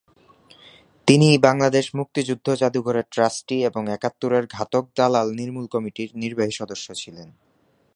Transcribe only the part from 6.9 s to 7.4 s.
ছিলেন।